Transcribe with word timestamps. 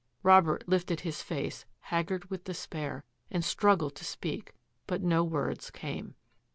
Robert 0.23 0.63
lifted 0.67 1.01
his 1.01 1.21
face, 1.21 1.67
haggard 1.81 2.25
with 2.31 2.43
despair, 2.45 3.03
and 3.29 3.45
struggled 3.45 3.93
to 3.97 4.03
speak— 4.03 4.55
but 4.87 5.03
no 5.03 5.23
words 5.23 5.69
came. 5.69 6.15